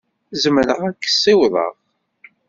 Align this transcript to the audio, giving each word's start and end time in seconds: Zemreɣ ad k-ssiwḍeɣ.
Zemreɣ 0.41 0.79
ad 0.87 0.95
k-ssiwḍeɣ. 1.01 1.73